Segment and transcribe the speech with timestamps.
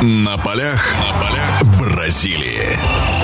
[0.00, 3.17] На полях, на полях Бразилии.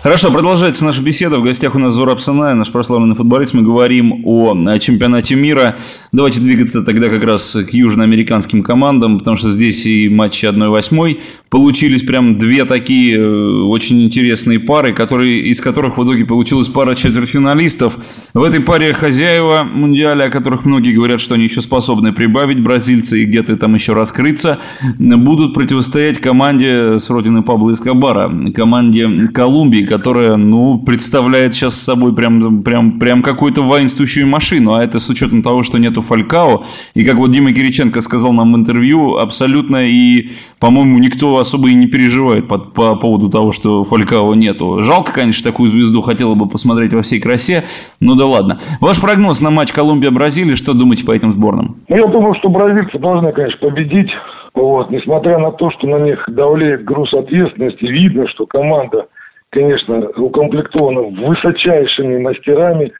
[0.00, 1.40] Хорошо, продолжается наша беседа.
[1.40, 3.52] В гостях у нас Зураб Санай, наш прославленный футболист.
[3.52, 5.76] Мы говорим о чемпионате мира.
[6.12, 11.18] Давайте двигаться тогда как раз к южноамериканским командам, потому что здесь и матчи 1-8
[11.50, 16.94] получились прям две такие э, очень интересные пары, которые, из которых в итоге получилась пара
[16.94, 17.98] четвертьфиналистов.
[18.34, 23.22] В этой паре хозяева Мундиаля, о которых многие говорят, что они еще способны прибавить, бразильцы
[23.22, 24.58] и где-то там еще раскрыться,
[24.98, 32.62] будут противостоять команде с родины Пабло Эскобара, команде Колумбии, которая, ну, представляет сейчас собой прям,
[32.62, 37.16] прям, прям какую-то воинствующую машину, а это с учетом того, что нету Фалькао, и как
[37.16, 42.46] вот Дима Кириченко сказал нам в интервью, абсолютно и, по-моему, никто особо и не переживает
[42.46, 44.82] по, по поводу того, что Фалькао нету.
[44.82, 47.64] Жалко, конечно, такую звезду хотела бы посмотреть во всей красе,
[48.00, 48.58] ну да ладно.
[48.80, 51.76] Ваш прогноз на матч Колумбия-Бразилия, что думаете по этим сборным?
[51.88, 54.10] Я думаю, что бразильцы должны, конечно, победить.
[54.54, 59.06] Вот, несмотря на то, что на них давлеет груз ответственности, видно, что команда
[59.50, 62.92] конечно, укомплектована высочайшими мастерами.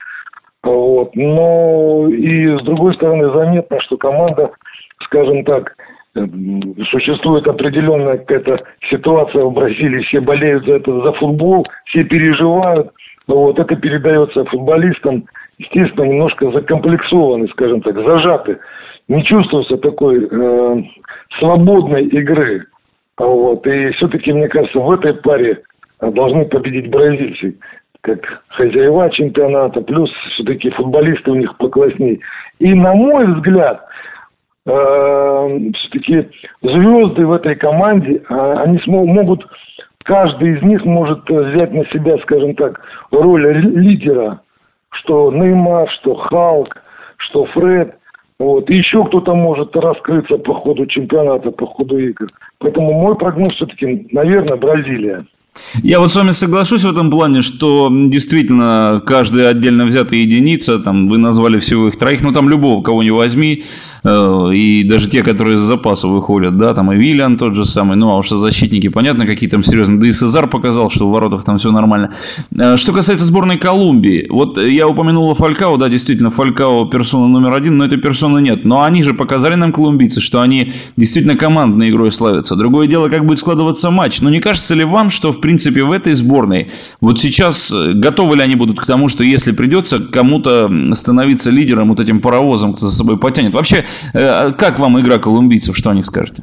[0.62, 1.14] Вот.
[1.14, 4.50] Но и с другой стороны заметно, что команда,
[5.04, 5.76] скажем так,
[6.90, 12.90] существует определенная какая-то ситуация в Бразилии, все болеют за это, за футбол, все переживают.
[13.26, 15.26] Вот это передается футболистам,
[15.58, 18.58] естественно, немножко закомплексованы, скажем так, зажаты.
[19.06, 20.82] Не чувствуется такой э,
[21.38, 22.66] свободной игры.
[23.18, 23.66] Вот.
[23.66, 25.62] И все-таки, мне кажется, в этой паре
[26.00, 27.56] должны победить бразильцы
[28.02, 32.20] как хозяева чемпионата, плюс все-таки футболисты у них поклассней.
[32.58, 33.84] И на мой взгляд,
[34.66, 36.28] э, все-таки
[36.62, 39.46] звезды в этой команде, э, они смог, могут,
[40.04, 44.40] каждый из них может взять на себя, скажем так, роль лидера,
[44.90, 46.76] что Неймар, что Халк,
[47.16, 47.94] что Фред.
[48.38, 48.70] Вот.
[48.70, 52.28] И еще кто-то может раскрыться по ходу чемпионата, по ходу игр.
[52.58, 55.22] Поэтому мой прогноз все-таки, наверное, Бразилия.
[55.82, 61.06] Я вот с вами соглашусь в этом плане, что действительно каждая отдельно взятая единица, там
[61.06, 63.64] вы назвали всего их троих, ну там любого, кого не возьми,
[64.04, 67.96] э, и даже те, которые из запаса выходят, да, там и Виллиан тот же самый,
[67.96, 71.44] ну а уж защитники, понятно, какие там серьезные, да и Сезар показал, что в воротах
[71.44, 72.12] там все нормально.
[72.56, 77.76] Э, что касается сборной Колумбии, вот я упомянул Фалькао, да, действительно, Фалькао персона номер один,
[77.76, 82.12] но этой персоны нет, но они же показали нам колумбийцы, что они действительно командной игрой
[82.12, 82.56] славятся.
[82.56, 85.92] Другое дело, как будет складываться матч, но не кажется ли вам, что в принципе, в
[85.92, 86.68] этой сборной,
[87.00, 91.88] вот сейчас э, готовы ли они будут к тому, что если придется кому-то становиться лидером,
[91.88, 93.54] вот этим паровозом, кто за собой потянет?
[93.54, 93.78] Вообще,
[94.12, 96.42] э, как вам игра колумбийцев, что о них скажете?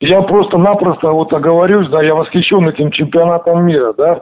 [0.00, 4.20] Я просто-напросто вот оговорюсь, да, я восхищен этим чемпионатом мира, да,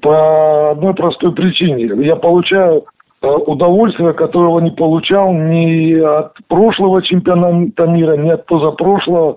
[0.00, 1.90] по одной простой причине.
[2.06, 2.84] Я получаю
[3.20, 9.36] э, удовольствие, которого не получал ни от прошлого чемпионата мира, ни от позапрошлого.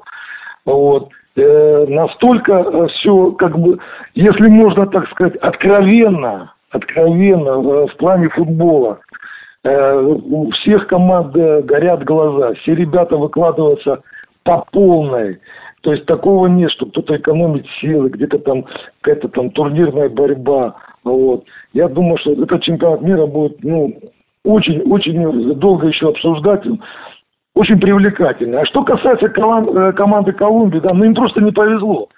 [0.63, 3.79] Вот э, настолько э, все, как бы,
[4.13, 8.99] если можно так сказать, откровенно, откровенно э, в плане футбола.
[9.63, 14.01] Э, у всех команд э, горят глаза, все ребята выкладываются
[14.43, 15.35] по полной.
[15.81, 18.65] То есть такого нет, что кто-то экономит силы, где-то там
[19.01, 20.75] какая-то там турнирная борьба.
[21.03, 21.45] Вот.
[21.73, 23.95] Я думаю, что этот чемпионат мира будет ну,
[24.43, 26.63] очень-очень долго еще обсуждать
[27.55, 28.61] очень привлекательный.
[28.61, 32.09] А что касается э, команды Колумбии, да, ну им просто не повезло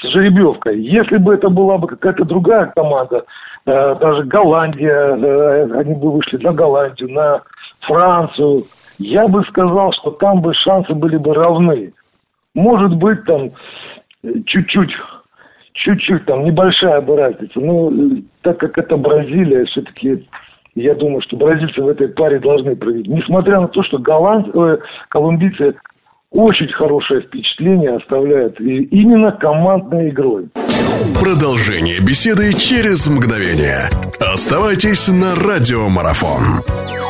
[0.00, 0.80] с жеребьевкой.
[0.80, 3.24] Если бы это была бы какая-то другая команда,
[3.64, 7.42] э, даже Голландия, э, они бы вышли на Голландию, на
[7.80, 8.62] Францию,
[8.98, 11.92] я бы сказал, что там бы шансы были бы равны.
[12.54, 13.48] Может быть, там
[14.44, 14.92] чуть-чуть,
[15.72, 17.58] чуть-чуть, там небольшая бы разница.
[17.58, 17.90] Но
[18.42, 20.28] так как это Бразилия, все-таки
[20.74, 23.10] я думаю, что бразильцы в этой паре должны провести.
[23.10, 24.54] Несмотря на то, что голланд...
[24.54, 24.78] э,
[25.08, 25.74] колумбийцы
[26.30, 30.48] очень хорошее впечатление оставляют и именно командной игрой.
[31.20, 33.90] Продолжение беседы через мгновение.
[34.18, 37.01] Оставайтесь на радиомарафон.